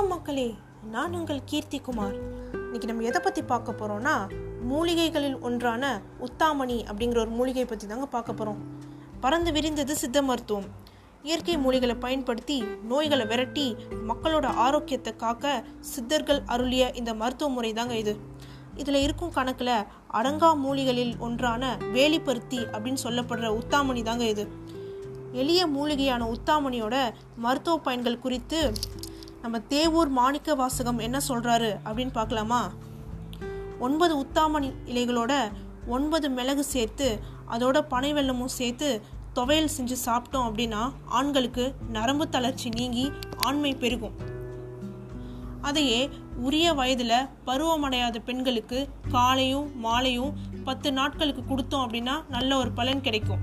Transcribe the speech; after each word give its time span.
மக்களே 0.00 0.54
நான் 0.90 1.14
உங்கள் 1.14 1.40
கீர்த்திகுமார் 1.50 2.14
இன்னைக்கு 2.52 2.86
நம்ம 2.86 3.02
எதை 3.02 3.20
பற்றி 3.20 3.42
பார்க்க 3.42 3.72
போகிறோம்னா 3.72 4.28
மூலிகைகளில் 4.68 5.40
ஒன்றான 5.40 6.02
உத்தாமணி 6.20 6.84
அப்படிங்கிற 6.84 7.18
ஒரு 7.18 7.30
மூலிகை 7.30 7.64
பற்றி 7.64 7.86
தாங்க 7.86 8.06
பார்க்க 8.06 8.32
போகிறோம் 8.32 8.60
பறந்து 9.20 9.52
விரிந்தது 9.52 9.96
சித்த 9.96 10.22
மருத்துவம். 10.22 10.64
இயற்கை 11.22 11.56
மூலிகளை 11.56 12.00
பயன்படுத்தி 12.00 12.64
நோய்களை 12.82 13.26
விரட்டி 13.26 13.76
மக்களோட 14.08 14.44
ஆரோக்கியத்தை 14.44 15.16
காக்க 15.16 15.64
சித்தர்கள் 15.80 16.42
அருளிய 16.46 16.90
இந்த 16.94 17.14
மருத்துவ 17.14 17.50
முறை 17.50 17.72
தாங்க 17.72 17.96
இது. 17.96 18.16
இதில் 18.76 18.94
இருக்கும் 18.94 19.30
கணக்கில் 19.30 19.86
அடங்கா 20.12 20.54
மூலிகளில் 20.64 21.18
ஒன்றான 21.18 21.76
வேலிப்பருத்தி 21.92 22.60
அப்படின்னு 22.72 23.04
சொல்லப்படுற 23.04 23.60
உத்தாமணி 23.60 24.02
தாங்க 24.02 24.24
இது. 24.24 24.48
எளிய 25.32 25.66
மூலிகையான 25.66 26.32
உத்தாமணியோட 26.32 27.14
மருத்துவ 27.36 27.78
பயன்கள் 27.78 28.18
குறித்து 28.18 28.72
நம்ம 29.42 29.58
தேவூர் 29.58 30.08
மாணிக்க 30.08 30.54
வாசகம் 30.54 30.98
என்ன 30.98 31.20
சொல்கிறாரு 31.28 31.76
அப்படின்னு 31.84 32.12
பார்க்கலாமா? 32.12 32.72
ஒன்பது 33.78 34.20
உத்தாமணி 34.20 34.72
இலைகளோட 34.86 35.52
ஒன்பது 35.86 36.30
மிளகு 36.30 36.64
சேர்த்து 36.64 37.20
அதோட 37.50 37.80
பனை 37.88 38.12
வெள்ளமும் 38.12 38.52
சேர்த்து 38.58 39.02
துவையல் 39.34 39.74
செஞ்சு 39.78 39.96
சாப்பிட்டோம் 40.04 40.46
அப்படின்னா 40.48 40.92
ஆண்களுக்கு 41.04 41.74
நரம்பு 41.88 42.28
தளர்ச்சி 42.28 42.68
நீங்கி 42.68 43.12
ஆண்மை 43.36 43.74
பெருகும். 43.74 44.16
அதையே 45.60 46.10
உரிய 46.36 46.72
வயதில் 46.72 47.28
பருவமடையாத 47.46 48.18
பெண்களுக்கு 48.18 48.88
காலையும் 49.08 49.78
மாலையும் 49.78 50.32
பத்து 50.64 50.92
நாட்களுக்கு 50.92 51.42
கொடுத்தோம் 51.42 51.84
அப்படின்னா 51.86 52.22
நல்ல 52.28 52.56
ஒரு 52.56 52.72
பலன் 52.72 53.00
கிடைக்கும். 53.00 53.40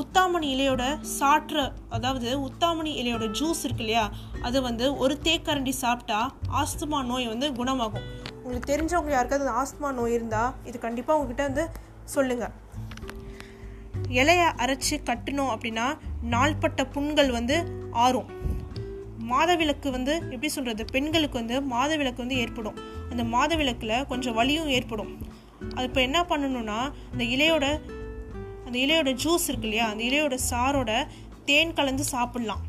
உத்தாமணி 0.00 0.48
இலையோட 0.54 1.00
சாற்று 1.00 1.72
அதாவது 1.88 2.28
உத்தாமணி 2.48 2.92
இலையோட 3.00 3.24
ஜூஸ் 3.38 3.62
இருக்கு 3.64 3.84
இல்லையா 3.84 4.04
அது 4.42 4.62
வந்து 4.62 4.96
ஒரு 4.96 5.18
தேக்கரண்டி 5.22 5.68
சாப்பிட்டா 5.68 6.34
ஆஸ்துமா 6.60 7.04
நோய் 7.04 7.26
வந்து 7.26 7.52
குணமாகும். 7.52 8.06
உங்களுக்கு 8.42 8.70
தெரிஞ்சவங்க 8.72 9.10
யாருக்காவது 9.10 9.50
ஆஸ்துமா 9.60 9.92
நோய் 9.92 10.12
இருந்தால் 10.12 10.54
இது 10.64 10.78
கண்டிப்பாக 10.78 11.18
உங்ககிட்ட 11.18 11.42
வந்து 11.42 11.68
சொல்லுங்கள் 12.04 12.54
இலையை 14.08 14.48
அரைச்சி 14.64 14.96
கட்டணும் 15.10 15.52
அப்படின்னா 15.54 15.86
நாள்பட்ட 16.22 16.86
புண்கள் 16.86 17.30
வந்து 17.30 17.56
ஆறும். 17.90 18.30
மாதவிளக்கு 19.30 19.90
வந்து 19.90 20.14
எப்படி 20.14 20.48
சொல்கிறது 20.48 20.84
பெண்களுக்கு 20.84 21.38
வந்து 21.38 21.56
மாதவிளக்கு 21.74 22.16
வந்து 22.16 22.36
ஏற்படும். 22.36 22.78
அந்த 23.10 23.22
மாதவிளக்கில் 23.36 24.06
கொஞ்சம் 24.06 24.34
வலியும் 24.34 24.68
ஏற்படும். 24.68 25.12
அது 25.74 25.86
இப்போ 25.86 26.00
என்ன 26.00 26.20
பண்ணணும்னா 26.22 26.78
அந்த 27.12 27.24
இலையோட 27.34 27.66
அந்த 28.72 28.84
இலையோட 28.84 29.10
ஜூஸ் 29.22 29.46
இருக்கு 29.48 29.66
இல்லையா 29.68 29.86
அந்த 29.92 30.02
இலையோட 30.08 30.34
சாரோட 30.50 30.90
தேன் 31.48 31.74
கலந்து 31.78 32.04
சாப்பிட்லாம். 32.12 32.62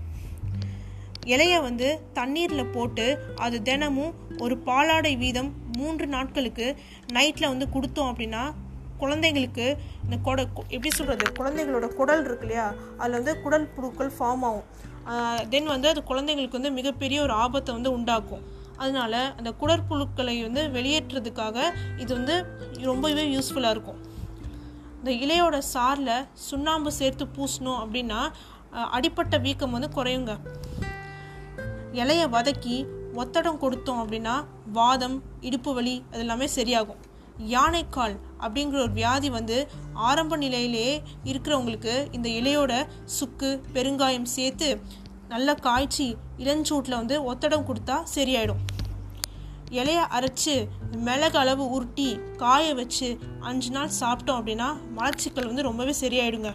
இலையை 1.33 1.59
வந்து 1.67 1.87
தண்ணீரில் 2.17 2.71
போட்டு 2.73 3.05
அது 3.45 3.57
தினமும் 3.69 4.15
ஒரு 4.43 4.55
பாலாடை 4.65 5.13
வீதம் 5.21 5.51
மூன்று 5.77 6.05
நாட்களுக்கு 6.15 6.67
நைட்டில் 7.17 7.51
வந்து 7.53 7.67
கொடுத்தோம் 7.75 8.09
அப்படின்னா 8.11 8.43
குழந்தைங்களுக்கு 9.03 9.67
இந்த 10.05 10.17
கொட 10.27 10.41
எப்படி 10.75 10.91
சொல்கிறது 10.97 11.31
குழந்தைங்களோட 11.39 11.87
குடல் 11.99 12.25
இருக்கு 12.27 12.45
இல்லையா 12.47 12.67
அதில் 12.99 13.17
வந்து 13.19 13.35
குடல் 13.45 13.71
புழுக்கள் 13.75 14.13
ஃபார்ம் 14.17 14.43
ஆகும். 14.49 14.67
தென் 15.53 15.73
வந்து 15.75 15.89
அது 15.93 16.03
குழந்தைங்களுக்கு 16.11 16.59
வந்து 16.59 16.77
மிகப்பெரிய 16.79 17.19
ஒரு 17.27 17.35
ஆபத்தை 17.45 17.73
வந்து 17.77 17.93
உண்டாக்கும். 17.97 18.43
அதனால 18.81 19.15
அந்த 19.39 19.49
குடற்புழுக்களை 19.61 20.35
வந்து 20.47 20.63
வெளியேற்றுறதுக்காக 20.77 21.57
இது 22.03 22.11
வந்து 22.19 22.35
ரொம்பவே 22.91 23.25
யூஸ்ஃபுல்லாக 23.35 23.75
இருக்கும். 23.77 24.01
இந்த 25.03 25.13
இலையோட 25.23 25.55
சாரில் 25.71 26.11
சுண்ணாம்பு 26.49 26.91
சேர்த்து 26.97 27.23
பூசணும் 27.37 27.79
அப்படின்னா 27.79 28.19
அடிப்பட்ட 28.97 29.37
வீக்கம் 29.45 29.73
வந்து 29.75 29.89
குறையுங்க. 29.95 30.33
இலையை 32.01 32.27
வதக்கி 32.35 32.77
ஒத்தடம் 33.21 33.59
கொடுத்தோம் 33.63 33.99
அப்படின்னா 34.03 34.35
வாதம் 34.77 35.17
இடுப்பு 35.47 35.71
வலி 35.77 35.95
அது 36.11 36.23
எல்லாமே 36.25 36.47
சரியாகும். 36.55 37.01
யானைக்கால் 37.55 38.15
அப்படிங்கிற 38.43 38.79
ஒரு 38.85 38.93
வியாதி 38.99 39.31
வந்து 39.37 39.57
ஆரம்ப 40.09 40.37
நிலையிலேயே 40.45 40.95
இருக்கிறவங்களுக்கு 41.31 41.95
இந்த 42.17 42.29
இலையோட 42.39 42.73
சுக்கு 43.17 43.51
பெருங்காயம் 43.77 44.31
சேர்த்து 44.37 44.69
நல்லா 45.33 45.55
காய்ச்சி 45.67 46.07
இளஞ்சூட்டில் 46.43 46.99
வந்து 47.01 47.17
ஒத்தடம் 47.33 47.67
கொடுத்தா 47.71 47.97
சரியாயிடும். 48.15 48.63
இலைய 49.71 50.01
அரைச்சி 50.09 50.67
மிளகு 50.97 51.37
அளவு 51.37 51.69
உருட்டி 51.69 52.19
காய 52.37 52.73
வச்சு 52.73 53.19
அஞ்சு 53.39 53.69
நாள் 53.69 53.89
சாப்பிட்டோம் 53.99 54.39
அப்படின்னா 54.39 54.67
மலச்சிக்கல் 54.97 55.45
வந்து 55.45 55.61
ரொம்பவே 55.61 55.93
சரியாயிடுங்க. 56.01 56.53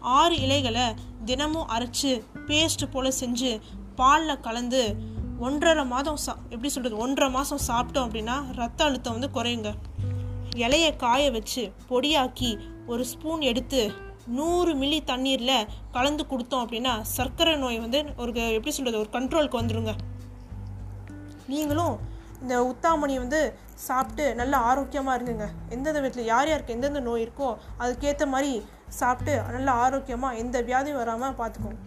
ஆறு 0.00 0.40
இலைகளை 0.40 0.94
தினமும் 1.24 1.68
அரைச்சி 1.68 2.22
பேஸ்ட் 2.46 2.90
போல் 2.90 3.12
செஞ்சு 3.20 3.60
பாலில் 3.94 4.40
கலந்து 4.40 4.96
ஒன்றரை 5.38 5.84
மாதம் 5.84 6.16
சா 6.16 6.36
எப்படி 6.48 6.68
சொல்கிறது 6.68 7.02
ஒன்றரை 7.02 7.30
மாதம் 7.30 7.64
சாப்பிட்டோம் 7.66 8.06
அப்படின்னா 8.08 8.36
ரத்த 8.52 8.84
அழுத்தம் 8.84 9.20
வந்து 9.20 9.42
குறையுங்க. 9.42 9.74
இலையை 10.56 10.96
காய 10.96 11.30
வச்சு 11.30 11.72
பொடியாக்கி 11.90 12.58
ஒரு 12.86 13.04
ஸ்பூன் 13.04 13.40
எடுத்து 13.40 13.92
நூறு 14.26 14.74
மில்லி 14.74 15.04
தண்ணீரில் 15.04 15.66
கலந்து 15.92 16.24
கொடுத்தோம் 16.30 16.64
அப்படின்னா 16.64 17.00
சர்க்கரை 17.00 17.56
நோய் 17.56 17.80
வந்து 17.80 18.04
ஒரு 18.16 18.32
எப்படி 18.34 18.70
சொல்கிறது 18.70 18.98
ஒரு 18.98 19.10
கண்ட்ரோலுக்கு 19.12 19.60
வந்துடுங்க 19.60 19.94
நீங்களும் 21.48 21.96
இந்த 22.42 22.56
உத்தாமணி 22.70 23.14
வந்து 23.18 23.40
சாப்பிட்டு 23.86 24.24
நல்ல 24.34 24.54
ஆரோக்கியமாக 24.70 25.16
இருங்குங்க. 25.18 25.46
எந்தெந்த 25.74 26.00
வீட்டில் 26.00 26.30
யார் 26.32 26.48
யாருக்கு 26.48 26.74
எந்தெந்த 26.76 27.00
நோய் 27.00 27.24
இருக்கோ 27.26 27.48
அதுக்கேற்ற 27.82 28.26
மாதிரி 28.34 28.52
சாப்பிட்டு 29.00 29.34
நல்ல 29.56 29.70
ஆரோக்கியமாக 29.84 30.40
எந்த 30.42 30.58
வியாதியும் 30.62 31.00
வராமல் 31.02 31.38
பார்த்துக்கோங்க 31.40 31.80